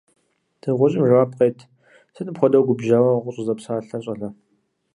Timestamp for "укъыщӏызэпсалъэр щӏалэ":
3.13-4.29